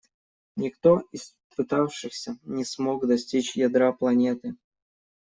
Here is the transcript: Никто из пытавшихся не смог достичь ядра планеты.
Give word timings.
Никто 0.55 1.03
из 1.11 1.35
пытавшихся 1.55 2.35
не 2.41 2.65
смог 2.65 3.05
достичь 3.05 3.55
ядра 3.67 3.93
планеты. 3.93 4.55